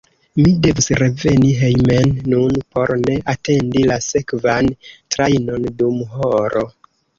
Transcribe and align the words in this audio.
Mi 0.37 0.51
devus 0.67 0.87
reveni 1.01 1.51
hejmen 1.59 2.13
nun 2.31 2.57
por 2.77 2.95
ne 3.03 3.19
atendi 3.35 3.85
la 3.93 3.99
sekvan 4.07 4.75
trajnon 4.89 5.71
dum 5.85 6.03
horo. 6.19 6.69